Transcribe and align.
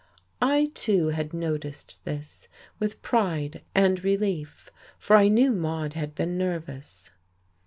I, 0.41 0.71
too, 0.73 1.09
had 1.09 1.31
noticed 1.31 2.03
this, 2.05 2.47
with 2.79 3.03
pride 3.03 3.61
and 3.75 4.03
relief. 4.03 4.71
For 4.97 5.15
I 5.15 5.27
knew 5.27 5.51
Maude 5.51 5.93
had 5.93 6.15
been 6.15 6.39
nervous. 6.39 7.11